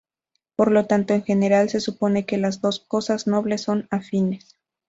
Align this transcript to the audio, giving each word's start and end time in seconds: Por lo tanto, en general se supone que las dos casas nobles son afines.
Por 0.55 0.71
lo 0.71 0.87
tanto, 0.87 1.13
en 1.13 1.21
general 1.23 1.69
se 1.69 1.79
supone 1.79 2.25
que 2.25 2.39
las 2.39 2.59
dos 2.59 2.79
casas 2.89 3.27
nobles 3.27 3.61
son 3.61 3.87
afines. 3.91 4.57